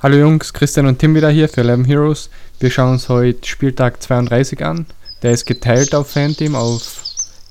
[0.00, 2.30] Hallo Jungs, Christian und Tim wieder hier für 11 Heroes.
[2.60, 4.86] Wir schauen uns heute Spieltag 32 an.
[5.22, 7.02] Der ist geteilt auf Fanteam auf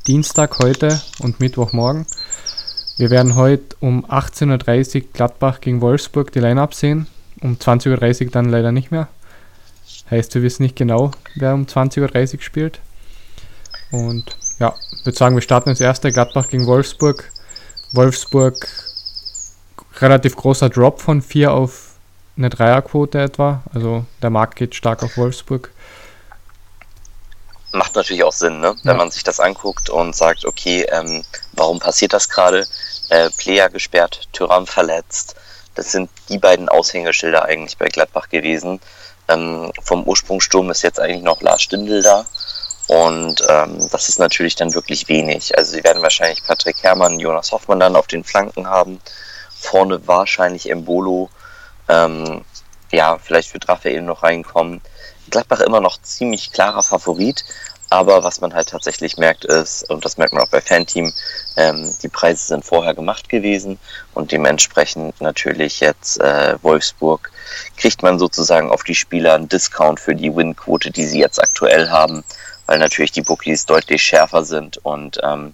[0.07, 2.05] Dienstag heute und Mittwochmorgen.
[2.95, 7.07] Wir werden heute um 18.30 Uhr Gladbach gegen Wolfsburg die Line-Up sehen.
[7.41, 9.09] Um 20.30 Uhr dann leider nicht mehr.
[10.09, 12.79] Heißt, wir wissen nicht genau, wer um 20.30 Uhr spielt.
[13.91, 17.29] Und ja, ich würde sagen, wir starten als erste Gladbach gegen Wolfsburg.
[17.91, 18.69] Wolfsburg
[19.99, 21.86] relativ großer Drop von 4 auf
[22.37, 23.63] eine Dreierquote etwa.
[23.73, 25.71] Also der Markt geht stark auf Wolfsburg.
[27.73, 28.75] Macht natürlich auch Sinn, ne?
[28.83, 28.97] wenn ja.
[28.97, 31.23] man sich das anguckt und sagt, okay, ähm,
[31.53, 32.65] warum passiert das gerade?
[33.09, 35.35] Äh, Player gesperrt, Tyram verletzt.
[35.75, 38.79] Das sind die beiden Aushängeschilder eigentlich bei Gladbach gewesen.
[39.27, 42.25] Ähm, vom Ursprungssturm ist jetzt eigentlich noch Lars Stindl da.
[42.87, 45.57] Und ähm, das ist natürlich dann wirklich wenig.
[45.57, 49.01] Also sie werden wahrscheinlich Patrick Herrmann, Jonas Hoffmann dann auf den Flanken haben.
[49.59, 51.29] Vorne wahrscheinlich Embolo
[51.89, 52.43] ähm,
[52.91, 54.81] ja, vielleicht wird Raphael noch reinkommen.
[55.29, 57.43] Gladbach immer noch ziemlich klarer Favorit,
[57.89, 61.13] aber was man halt tatsächlich merkt ist, und das merkt man auch bei Fanteam,
[61.55, 63.77] ähm, die Preise sind vorher gemacht gewesen
[64.13, 67.31] und dementsprechend natürlich jetzt äh, Wolfsburg
[67.77, 71.89] kriegt man sozusagen auf die Spieler einen Discount für die Win-Quote, die sie jetzt aktuell
[71.89, 72.23] haben,
[72.65, 75.53] weil natürlich die Bookies deutlich schärfer sind und ähm,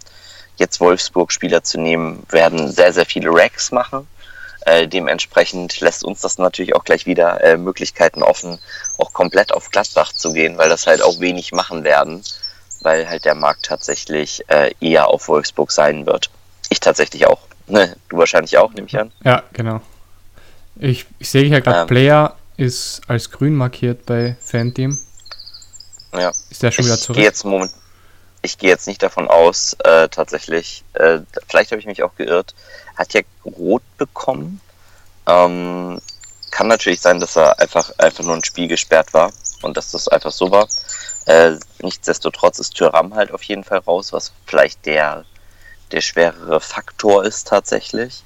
[0.58, 4.08] jetzt Wolfsburg-Spieler zu nehmen, werden sehr, sehr viele Racks machen
[4.66, 8.60] äh, dementsprechend lässt uns das natürlich auch gleich wieder äh, Möglichkeiten offen,
[8.98, 12.24] auch komplett auf Gladbach zu gehen, weil das halt auch wenig machen werden,
[12.82, 16.30] weil halt der Markt tatsächlich äh, eher auf Wolfsburg sein wird.
[16.70, 17.40] Ich tatsächlich auch.
[17.66, 19.14] Ne, du wahrscheinlich auch, nehme ich an.
[19.24, 19.80] Ja, genau.
[20.76, 25.00] Ich, ich sehe ja gerade, ähm, Player ist als grün markiert bei Fanteam.
[26.14, 26.32] Ja.
[26.50, 27.16] Ist der schon ich wieder zurück?
[27.16, 27.72] Gehe jetzt moment,
[28.44, 30.84] ich gehe jetzt nicht davon aus, äh, tatsächlich.
[30.94, 32.54] Äh, vielleicht habe ich mich auch geirrt.
[32.96, 34.62] Hat ja rot bekommen.
[35.26, 36.00] Ähm,
[36.52, 40.10] kann natürlich sein, dass er einfach, einfach nur ein Spiel gesperrt war und dass das
[40.10, 40.68] einfach so war.
[41.26, 45.24] Äh, nichtsdestotrotz ist Tyram halt auf jeden Fall raus, was vielleicht der,
[45.92, 48.24] der schwerere Faktor ist tatsächlich.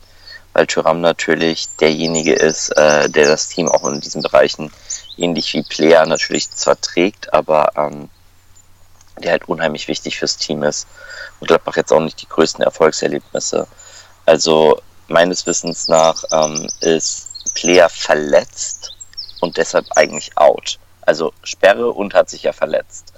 [0.53, 4.73] Weil Tyram natürlich derjenige ist, äh, der das Team auch in diesen Bereichen
[5.15, 8.09] ähnlich wie Player natürlich zwar trägt, aber ähm,
[9.17, 10.87] der halt unheimlich wichtig fürs Team ist.
[11.39, 13.67] Und Gladbach jetzt auch nicht die größten Erfolgserlebnisse.
[14.25, 18.93] Also meines Wissens nach ähm, ist Player verletzt
[19.39, 20.79] und deshalb eigentlich out.
[21.01, 23.13] Also Sperre und hat sich ja verletzt.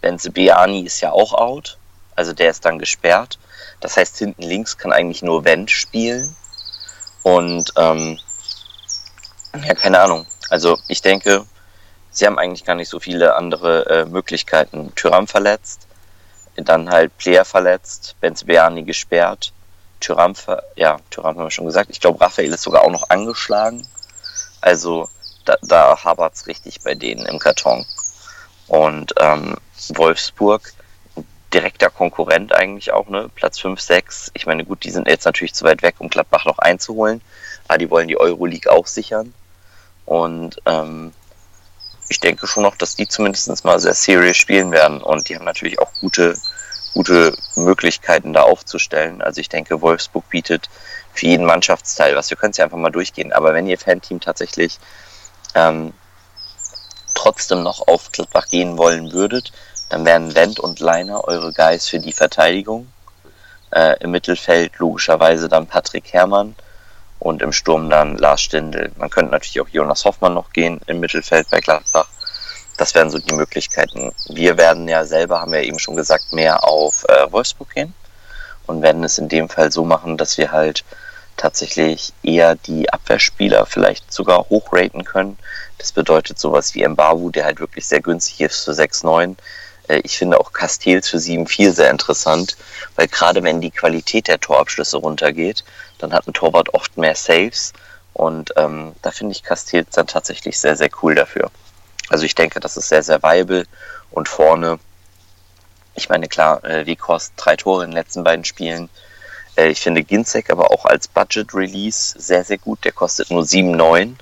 [0.00, 1.78] Benze Beani ist ja auch out,
[2.16, 3.38] also der ist dann gesperrt.
[3.80, 6.36] Das heißt, hinten links kann eigentlich nur Wendt spielen.
[7.22, 8.18] Und ähm,
[9.64, 10.26] ja, keine Ahnung.
[10.50, 11.44] Also ich denke,
[12.12, 14.94] sie haben eigentlich gar nicht so viele andere äh, Möglichkeiten.
[14.94, 15.86] Tyram verletzt,
[16.56, 19.52] dann halt Player verletzt, Benz Beani gesperrt,
[20.00, 20.34] Tyram,
[20.76, 21.90] ja, Tyram haben wir schon gesagt.
[21.90, 23.86] Ich glaube, Raphael ist sogar auch noch angeschlagen.
[24.60, 25.08] Also
[25.44, 25.98] da, da
[26.32, 27.86] es richtig bei denen im Karton.
[28.68, 29.56] Und ähm,
[29.94, 30.72] Wolfsburg,
[31.52, 33.30] direkter Konkurrent eigentlich auch, ne?
[33.34, 34.30] Platz 5, 6.
[34.34, 37.20] Ich meine, gut, die sind jetzt natürlich zu weit weg, um Gladbach noch einzuholen.
[37.68, 39.34] Aber die wollen die Euroleague auch sichern.
[40.04, 41.12] Und ähm,
[42.08, 45.02] ich denke schon noch, dass die zumindest mal sehr serious spielen werden.
[45.02, 46.36] Und die haben natürlich auch gute,
[46.94, 49.22] gute Möglichkeiten da aufzustellen.
[49.22, 50.68] Also ich denke, Wolfsburg bietet
[51.14, 52.30] für jeden Mannschaftsteil was.
[52.30, 53.32] Wir können es ja einfach mal durchgehen.
[53.32, 54.78] Aber wenn ihr Fanteam tatsächlich
[55.54, 55.92] ähm,
[57.14, 59.52] trotzdem noch auf Gladbach gehen wollen würdet,
[59.88, 62.90] dann wären Wendt und Leiner eure Guys für die Verteidigung.
[63.70, 66.54] Äh, Im Mittelfeld logischerweise dann Patrick Herrmann
[67.22, 68.90] und im Sturm dann Lars Stindl.
[68.96, 72.08] Man könnte natürlich auch Jonas Hoffmann noch gehen im Mittelfeld bei Gladbach.
[72.76, 74.12] Das wären so die Möglichkeiten.
[74.28, 77.94] Wir werden ja selber, haben wir eben schon gesagt, mehr auf äh, Wolfsburg gehen
[78.66, 80.84] und werden es in dem Fall so machen, dass wir halt
[81.36, 85.38] tatsächlich eher die Abwehrspieler vielleicht sogar hochraten können.
[85.78, 89.34] Das bedeutet sowas wie Mbawu, der halt wirklich sehr günstig ist für 6,9 äh,
[89.98, 92.56] ich finde auch Castells für 7-4 sehr interessant,
[92.96, 95.64] weil gerade wenn die Qualität der Torabschlüsse runtergeht,
[95.98, 97.72] dann hat ein Torwart oft mehr Saves
[98.12, 101.50] und ähm, da finde ich Castells dann tatsächlich sehr, sehr cool dafür.
[102.08, 103.64] Also ich denke, das ist sehr, sehr viable
[104.10, 104.78] und vorne,
[105.94, 108.88] ich meine, klar, äh, Weghorst drei Tore in den letzten beiden Spielen.
[109.56, 112.84] Äh, ich finde Ginzek aber auch als Budget-Release sehr, sehr gut.
[112.84, 114.14] Der kostet nur 7,9,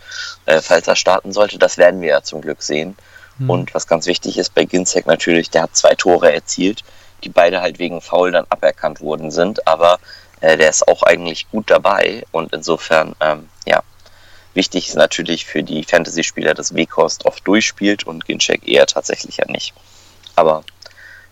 [0.46, 1.58] äh, falls er starten sollte.
[1.58, 2.96] Das werden wir ja zum Glück sehen.
[3.40, 3.50] Mhm.
[3.50, 6.84] Und was ganz wichtig ist bei Ginzek natürlich, der hat zwei Tore erzielt,
[7.24, 9.98] die beide halt wegen Foul dann aberkannt worden sind, aber
[10.40, 13.82] äh, der ist auch eigentlich gut dabei und insofern, ähm, ja,
[14.54, 19.46] wichtig ist natürlich für die Fantasy-Spieler, dass Wekost oft durchspielt und Ginczek eher tatsächlich ja
[19.48, 19.74] nicht.
[20.36, 20.62] Aber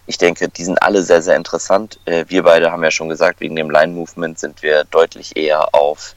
[0.07, 1.99] ich denke, die sind alle sehr, sehr interessant.
[2.07, 6.15] Äh, wir beide haben ja schon gesagt, wegen dem Line-Movement sind wir deutlich eher auf,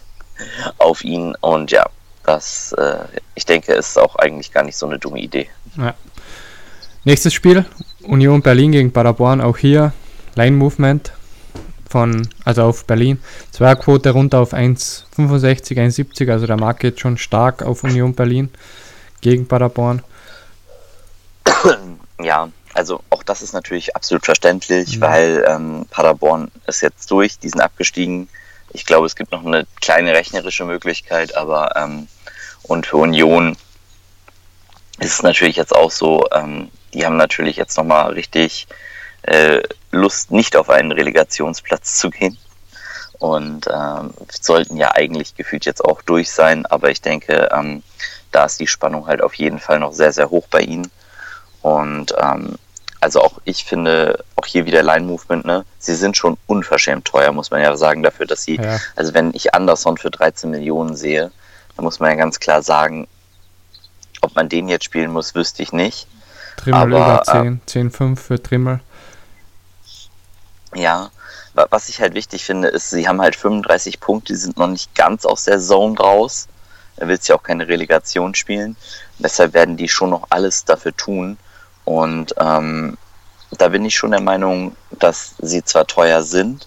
[0.78, 1.86] auf ihn und ja,
[2.26, 2.98] das, äh,
[3.34, 5.48] ich denke, ist auch eigentlich gar nicht so eine dumme Idee.
[5.76, 5.94] Ja.
[7.04, 7.64] Nächstes Spiel,
[8.02, 9.92] Union Berlin gegen Paderborn, auch hier
[10.34, 11.12] Line Movement
[11.88, 13.22] von, also auf Berlin.
[13.52, 18.50] Zweierquote runter auf 1,65, 1,70, also der Markt geht schon stark auf Union Berlin
[19.20, 20.02] gegen Paderborn.
[22.20, 25.00] Ja, also auch das ist natürlich absolut verständlich, mhm.
[25.00, 28.28] weil ähm, Paderborn ist jetzt durch, die sind abgestiegen.
[28.72, 32.08] Ich glaube, es gibt noch eine kleine rechnerische Möglichkeit, aber ähm,
[32.68, 33.56] und für Union
[34.98, 38.66] ist es natürlich jetzt auch so, ähm, die haben natürlich jetzt nochmal richtig
[39.22, 42.38] äh, Lust, nicht auf einen Relegationsplatz zu gehen.
[43.18, 47.82] Und ähm, sollten ja eigentlich gefühlt jetzt auch durch sein, aber ich denke, ähm,
[48.30, 50.90] da ist die Spannung halt auf jeden Fall noch sehr, sehr hoch bei ihnen.
[51.62, 52.56] Und ähm,
[53.00, 55.64] also auch ich finde, auch hier wieder Line Movement, ne?
[55.78, 58.78] Sie sind schon unverschämt teuer, muss man ja sagen, dafür, dass sie, ja.
[58.96, 61.30] also wenn ich Anderson für 13 Millionen sehe,
[61.76, 63.06] dann muss man ja ganz klar sagen,
[64.22, 66.08] ob man den jetzt spielen muss, wüsste ich nicht.
[66.56, 68.80] Trimmel über 10, äh, 10, 5 für Trimmel.
[70.74, 71.10] Ja,
[71.54, 74.94] was ich halt wichtig finde, ist, sie haben halt 35 Punkte, die sind noch nicht
[74.94, 76.48] ganz aus der Zone raus.
[76.96, 78.76] Er will ja auch keine Relegation spielen.
[79.18, 81.38] Deshalb werden die schon noch alles dafür tun.
[81.84, 82.96] Und ähm,
[83.52, 86.66] da bin ich schon der Meinung, dass sie zwar teuer sind,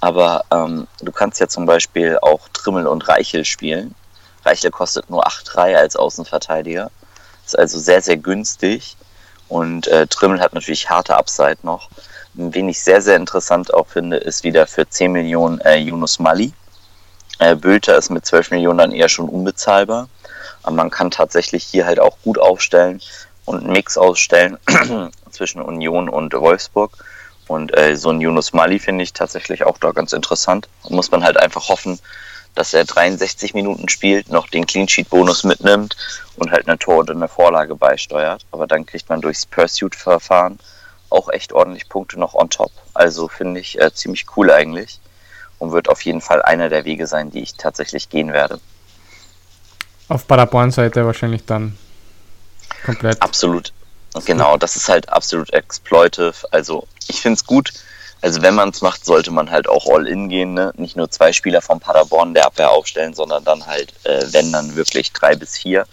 [0.00, 3.94] aber ähm, du kannst ja zum Beispiel auch Trimmel und Reichel spielen.
[4.44, 6.90] Reichel kostet nur 8,3 als Außenverteidiger.
[7.44, 8.96] Ist also sehr, sehr günstig.
[9.48, 11.90] Und äh, Trimmel hat natürlich harte Upside noch.
[12.34, 16.52] Wen ich sehr, sehr interessant auch finde, ist wieder für 10 Millionen äh, Yunus Mali.
[17.38, 20.08] Äh, Bülter ist mit 12 Millionen dann eher schon unbezahlbar.
[20.62, 23.00] Aber man kann tatsächlich hier halt auch gut aufstellen
[23.44, 24.58] und einen Mix ausstellen
[25.30, 26.92] zwischen Union und Wolfsburg.
[27.48, 30.68] Und äh, so ein Yunus Mali finde ich tatsächlich auch da ganz interessant.
[30.88, 31.98] Muss man halt einfach hoffen,
[32.54, 35.96] dass er 63 Minuten spielt, noch den Clean Sheet Bonus mitnimmt
[36.36, 38.44] und halt eine Tor oder eine Vorlage beisteuert.
[38.50, 40.58] Aber dann kriegt man durchs Pursuit-Verfahren
[41.08, 42.70] auch echt ordentlich Punkte noch on top.
[42.94, 45.00] Also finde ich äh, ziemlich cool eigentlich
[45.58, 48.58] und wird auf jeden Fall einer der Wege sein, die ich tatsächlich gehen werde.
[50.08, 51.78] Auf Paderborn-Seite wahrscheinlich dann
[52.84, 53.20] komplett.
[53.22, 53.72] Absolut.
[54.26, 56.34] Genau, das ist halt absolut exploitive.
[56.50, 57.72] Also ich finde es gut.
[58.22, 60.54] Also wenn man es macht, sollte man halt auch all in gehen.
[60.54, 60.72] Ne?
[60.76, 64.76] Nicht nur zwei Spieler vom Paderborn der Abwehr aufstellen, sondern dann halt, äh, wenn dann
[64.76, 65.86] wirklich drei bis vier.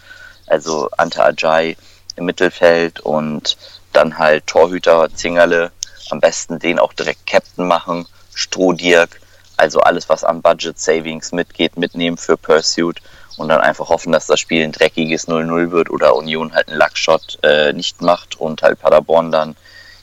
[0.46, 1.76] Also Ante Ajay
[2.14, 3.56] im Mittelfeld und
[3.92, 5.72] dann halt Torhüter Zingerle,
[6.10, 9.20] am besten den auch direkt Captain machen, Strohdirk,
[9.56, 13.00] also alles, was am Budget Savings mitgeht, mitnehmen für Pursuit
[13.36, 16.78] und dann einfach hoffen, dass das Spiel ein dreckiges 0-0 wird oder Union halt einen
[16.78, 19.56] Luckshot äh, nicht macht und halt Paderborn dann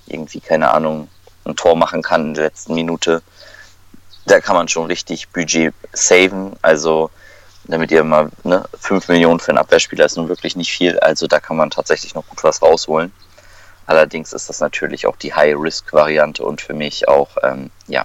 [0.07, 1.07] irgendwie, keine Ahnung,
[1.47, 3.21] ein Tor machen kann in der letzten Minute.
[4.25, 7.09] Da kann man schon richtig Budget saven, also
[7.65, 11.27] damit ihr mal, ne, 5 Millionen für einen Abwehrspieler ist nun wirklich nicht viel, also
[11.27, 13.11] da kann man tatsächlich noch gut was rausholen.
[13.85, 18.03] Allerdings ist das natürlich auch die High-Risk-Variante und für mich auch ähm, ja,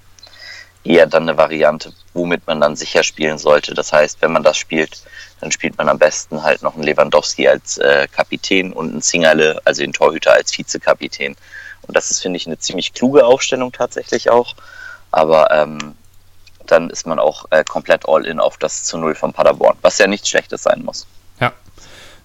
[0.85, 3.75] eher dann eine Variante, womit man dann sicher spielen sollte.
[3.75, 5.03] Das heißt, wenn man das spielt,
[5.41, 9.61] dann spielt man am besten halt noch einen Lewandowski als äh, Kapitän und einen Zingerle,
[9.65, 11.37] also den Torhüter als Vizekapitän.
[11.87, 14.55] Und das ist, finde ich, eine ziemlich kluge Aufstellung tatsächlich auch.
[15.11, 15.94] Aber ähm,
[16.67, 19.99] dann ist man auch äh, komplett all in auf das zu Null von Paderborn, was
[19.99, 21.06] ja nichts Schlechtes sein muss.
[21.40, 21.52] Ja.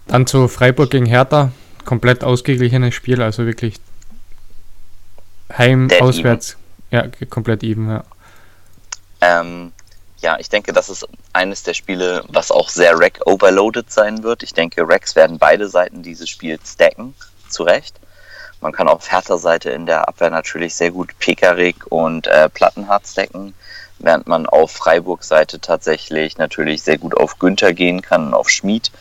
[0.08, 1.52] Dann zu Freiburg gegen Hertha
[1.86, 3.76] komplett ausgeglichenes Spiel, also wirklich
[5.58, 6.58] heim, Dead auswärts,
[6.92, 7.12] even.
[7.20, 8.04] ja, komplett even, ja.
[9.22, 9.72] Ähm,
[10.20, 14.44] ja, ich denke, das ist eines der Spiele, was auch sehr Rack-overloaded sein wird.
[14.44, 17.14] Ich denke, Racks werden beide Seiten dieses Spiels stacken,
[17.50, 18.00] zu Recht.
[18.62, 23.08] Man kann auf härter Seite in der Abwehr natürlich sehr gut Pekarik und äh, Plattenhardt
[23.08, 23.54] stacken,
[24.00, 28.92] während man auf Freiburg-Seite tatsächlich natürlich sehr gut auf Günther gehen kann und auf Schmied.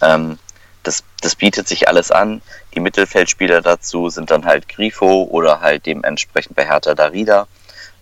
[0.00, 0.38] Ähm,
[0.82, 2.40] das, das bietet sich alles an.
[2.74, 7.46] Die Mittelfeldspieler dazu sind dann halt Grifo oder halt dementsprechend bei Hertha Darida.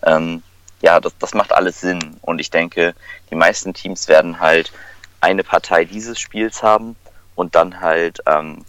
[0.03, 0.43] Ähm,
[0.81, 2.17] ja, das, das macht alles Sinn.
[2.21, 2.93] Und ich denke,
[3.31, 4.71] die meisten Teams werden halt
[5.21, 6.95] eine Partei dieses Spiels haben
[7.35, 8.63] und dann halt ähm,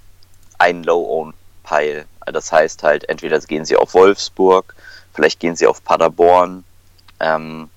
[0.59, 2.07] einen Low-Own-Pile.
[2.33, 4.75] Das heißt halt, entweder gehen sie auf Wolfsburg,
[5.15, 6.65] vielleicht gehen sie auf Paderborn.
[7.19, 7.71] Ähm,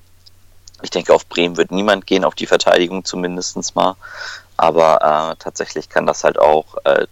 [0.81, 3.95] ich denke, auf Bremen wird niemand gehen, auf die Verteidigung zumindest mal.
[4.57, 7.07] Aber äh, tatsächlich kann das halt auch äh,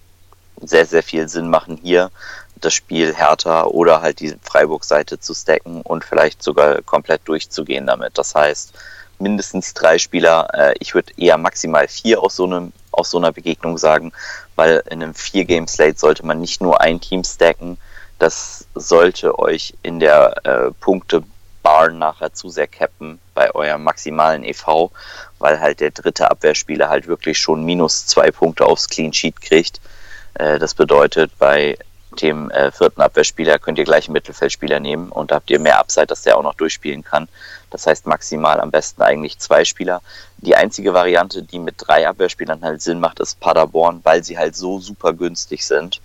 [0.62, 2.12] sehr, sehr viel Sinn machen, hier
[2.56, 8.18] das Spiel härter oder halt die Freiburg-Seite zu stacken und vielleicht sogar komplett durchzugehen damit.
[8.18, 8.74] Das heißt,
[9.18, 13.32] mindestens drei Spieler, äh, ich würde eher maximal vier aus so, einem, aus so einer
[13.32, 14.12] Begegnung sagen,
[14.62, 17.80] weil in einem Vier-Game-Slate sollte man nicht nur ein Team stacken,
[18.20, 21.24] das sollte euch in der äh, Punkte
[21.64, 24.92] Barn nachher zu sehr cappen bei eurem maximalen EV,
[25.40, 29.82] weil halt der dritte Abwehrspieler halt wirklich schon minus zwei Punkte aufs Clean Sheet kriegt.
[30.36, 31.76] Äh, das bedeutet, bei
[32.20, 35.80] dem äh, vierten Abwehrspieler könnt ihr gleich einen Mittelfeldspieler nehmen und da habt ihr mehr
[35.80, 37.28] Upside, dass der auch noch durchspielen kann.
[37.70, 40.02] Das heißt maximal am besten eigentlich zwei Spieler.
[40.38, 44.56] Die einzige Variante, die mit drei Abwehrspielern halt Sinn macht, ist Paderborn, weil sie halt
[44.56, 46.02] so super günstig sind.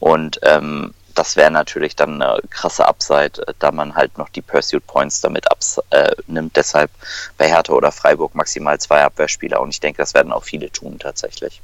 [0.00, 4.42] Und ähm, das wäre natürlich dann eine krasse Upside, äh, da man halt noch die
[4.42, 5.46] Pursuit Points damit
[5.90, 6.56] äh, nimmt.
[6.56, 6.90] Deshalb
[7.38, 10.98] bei Hertha oder Freiburg maximal zwei Abwehrspieler und ich denke, das werden auch viele tun
[10.98, 11.62] tatsächlich.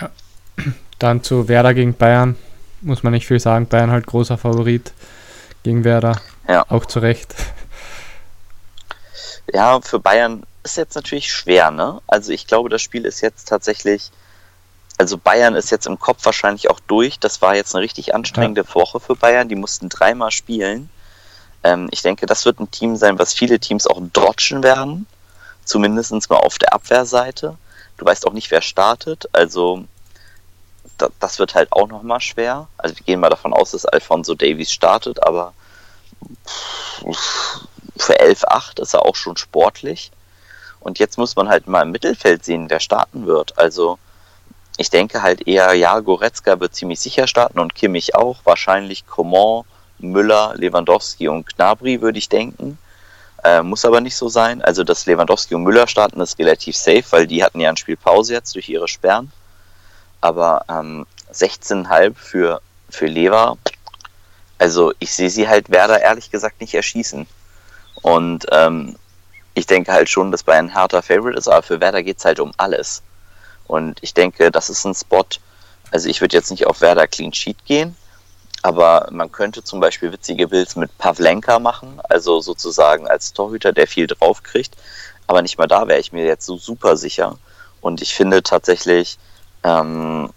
[0.00, 0.10] Ja.
[0.98, 2.36] Dann zu Werder gegen Bayern.
[2.80, 3.66] Muss man nicht viel sagen.
[3.66, 4.92] Bayern halt großer Favorit
[5.62, 6.20] gegen Werder.
[6.48, 6.64] Ja.
[6.68, 7.34] Auch zu Recht.
[9.52, 12.00] Ja, für Bayern ist jetzt natürlich schwer, ne?
[12.06, 14.10] Also ich glaube, das Spiel ist jetzt tatsächlich
[15.00, 17.18] also Bayern ist jetzt im Kopf wahrscheinlich auch durch.
[17.18, 18.74] Das war jetzt eine richtig anstrengende ja.
[18.74, 19.48] Woche für Bayern.
[19.48, 20.90] Die mussten dreimal spielen.
[21.64, 25.06] Ähm, ich denke, das wird ein Team sein, was viele Teams auch drotschen werden.
[25.64, 27.56] Zumindest mal auf der Abwehrseite.
[27.96, 29.26] Du weißt auch nicht, wer startet.
[29.32, 29.84] Also
[31.20, 32.68] das wird halt auch nochmal schwer.
[32.78, 35.52] Also wir gehen mal davon aus, dass Alfonso Davies startet, aber
[37.96, 40.10] für 11-8 ist er auch schon sportlich.
[40.80, 43.58] Und jetzt muss man halt mal im Mittelfeld sehen, wer starten wird.
[43.58, 43.98] Also
[44.78, 48.40] ich denke halt eher, ja, Goretzka wird ziemlich sicher starten und Kimmich auch.
[48.44, 49.64] Wahrscheinlich Coman,
[49.98, 52.78] Müller, Lewandowski und Gnabry würde ich denken.
[53.44, 54.62] Äh, muss aber nicht so sein.
[54.62, 57.96] Also, dass Lewandowski und Müller starten, ist relativ safe, weil die hatten ja ein Spiel
[57.96, 59.32] Pause jetzt durch ihre Sperren.
[60.20, 63.56] Aber ähm, 16,5 für, für Lever,
[64.58, 67.26] also ich sehe sie halt Werder ehrlich gesagt nicht erschießen.
[68.02, 68.96] Und ähm,
[69.54, 72.24] ich denke halt schon, dass bei einem härter Favorite ist, aber für Werder geht es
[72.24, 73.02] halt um alles.
[73.66, 75.24] Und ich denke, das ist ein Spot.
[75.90, 77.96] Also ich würde jetzt nicht auf Werder Clean Sheet gehen,
[78.62, 83.86] aber man könnte zum Beispiel witzige Builds mit Pavlenka machen, also sozusagen als Torhüter, der
[83.86, 84.76] viel drauf kriegt.
[85.26, 87.38] Aber nicht mal da wäre ich mir jetzt so super sicher.
[87.80, 89.18] Und ich finde tatsächlich
[89.64, 90.30] ähm,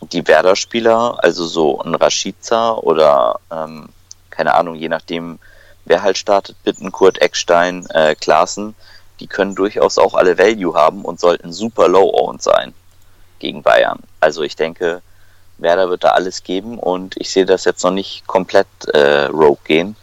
[0.00, 3.88] die Werder-Spieler, also so ein Rashica oder ähm,
[4.30, 5.38] keine Ahnung, je nachdem,
[5.84, 8.74] wer halt startet, Bittenkurt, Eckstein, äh, Klaassen,
[9.20, 12.72] die können durchaus auch alle Value haben und sollten super low-owned sein
[13.38, 13.98] gegen Bayern.
[14.20, 15.02] Also ich denke,
[15.58, 19.58] Werder wird da alles geben und ich sehe das jetzt noch nicht komplett äh, rogue
[19.64, 19.96] gehen.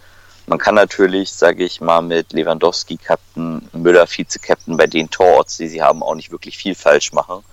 [0.46, 5.68] Man kann natürlich, sage ich mal, mit Lewandowski Captain, Müller Vize-Captain bei den Tororts, die
[5.68, 7.44] sie haben, auch nicht wirklich viel falsch machen.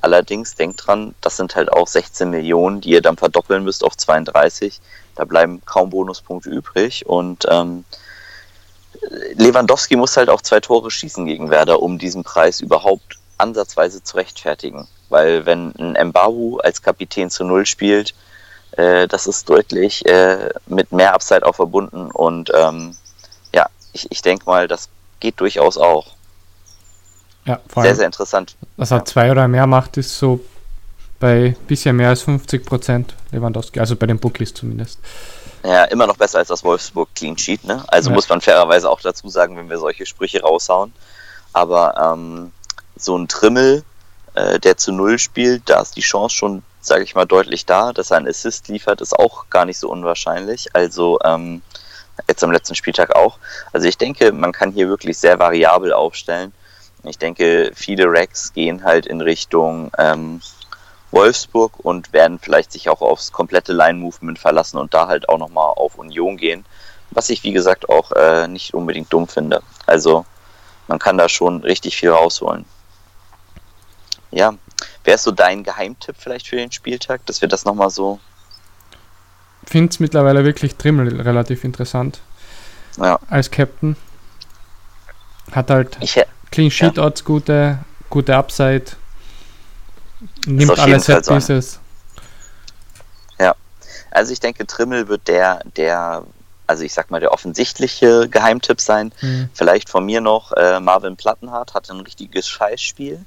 [0.00, 3.96] Allerdings denkt dran, das sind halt auch 16 Millionen, die ihr dann verdoppeln müsst auf
[3.96, 4.80] 32.
[5.14, 7.84] Da bleiben kaum Bonuspunkte übrig und ähm,
[9.34, 14.16] Lewandowski muss halt auch zwei Tore schießen gegen Werder, um diesen Preis überhaupt ansatzweise zu
[14.16, 14.86] rechtfertigen.
[15.08, 18.14] Weil wenn ein Mbawu als Kapitän zu Null spielt,
[18.72, 22.10] äh, das ist deutlich äh, mit mehr Upside auch verbunden.
[22.10, 22.96] Und ähm,
[23.54, 24.88] ja, ich, ich denke mal, das
[25.18, 26.06] geht durchaus auch.
[27.46, 28.56] Ja, vor sehr, sehr interessant.
[28.76, 29.04] Was er ja.
[29.04, 30.40] zwei oder mehr macht, ist so
[31.18, 34.98] bei bisschen mehr als 50 Prozent Lewandowski, also bei den Bookies zumindest.
[35.62, 37.84] Ja, immer noch besser als das Wolfsburg Clean Sheet, ne?
[37.88, 38.14] Also ja.
[38.14, 40.92] muss man fairerweise auch dazu sagen, wenn wir solche Sprüche raushauen.
[41.52, 42.52] Aber ähm,
[42.96, 43.84] so ein Trimmel,
[44.34, 47.92] äh, der zu Null spielt, da ist die Chance schon, sage ich mal, deutlich da,
[47.92, 50.68] dass er einen Assist liefert, ist auch gar nicht so unwahrscheinlich.
[50.74, 51.60] Also ähm,
[52.26, 53.38] jetzt am letzten Spieltag auch.
[53.72, 56.52] Also ich denke, man kann hier wirklich sehr variabel aufstellen.
[57.04, 60.40] Ich denke, viele Racks gehen halt in Richtung ähm,
[61.10, 65.72] Wolfsburg und werden vielleicht sich auch aufs komplette Line-Movement verlassen und da halt auch nochmal
[65.76, 66.64] auf Union gehen.
[67.10, 69.62] Was ich, wie gesagt, auch äh, nicht unbedingt dumm finde.
[69.86, 70.24] Also
[70.86, 72.64] man kann da schon richtig viel rausholen.
[74.30, 74.54] Ja,
[75.02, 78.20] wäre so dein Geheimtipp vielleicht für den Spieltag, dass wir das nochmal so.
[79.64, 82.20] Finde es mittlerweile wirklich Trimmel relativ interessant.
[82.96, 83.18] Ja.
[83.28, 83.96] Als Captain.
[85.52, 87.04] Hat halt ich, Clean Sheet ja.
[87.04, 87.78] Odds, gute,
[88.08, 88.84] gute Upside.
[90.46, 91.78] Nimmt alle Set Pieces.
[93.38, 93.54] Ja.
[94.10, 96.24] Also ich denke, Trimmel wird der, der,
[96.66, 99.12] also ich sag mal, der offensichtliche Geheimtipp sein.
[99.20, 99.50] Mhm.
[99.54, 103.24] Vielleicht von mir noch, äh, Marvin Plattenhardt hatte ein richtiges Scheißspiel.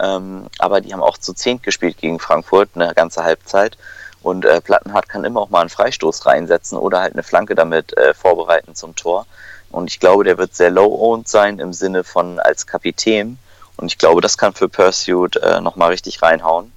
[0.00, 3.76] Ähm, aber die haben auch zu zehnt gespielt gegen Frankfurt, eine ganze Halbzeit.
[4.22, 7.96] Und äh, Plattenhardt kann immer auch mal einen Freistoß reinsetzen oder halt eine Flanke damit
[7.96, 9.26] äh, vorbereiten zum Tor.
[9.72, 13.38] Und ich glaube, der wird sehr low-owned sein im Sinne von als Kapitän.
[13.76, 16.70] Und ich glaube, das kann für Pursuit äh, nochmal richtig reinhauen.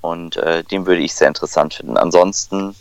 [0.00, 1.96] Und äh, den würde ich sehr interessant finden.
[1.96, 2.76] Ansonsten,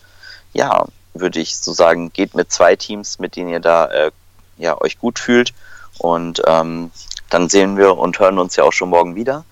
[0.54, 4.12] ja, würde ich so sagen, geht mit zwei Teams, mit denen ihr da äh,
[4.58, 5.54] ja, euch gut fühlt.
[5.98, 6.92] Und ähm,
[7.30, 9.46] dann sehen wir und hören uns ja auch schon morgen wieder.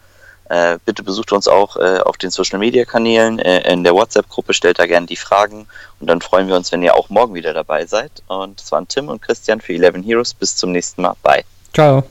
[0.49, 4.53] Äh, bitte besucht uns auch äh, auf den Social Media Kanälen, äh, in der WhatsApp-Gruppe,
[4.53, 5.67] stellt da gerne die Fragen
[5.99, 8.11] und dann freuen wir uns, wenn ihr auch morgen wieder dabei seid.
[8.27, 10.33] Und das waren Tim und Christian für 11 Heroes.
[10.33, 11.15] Bis zum nächsten Mal.
[11.23, 11.43] Bye.
[11.73, 12.03] Ciao.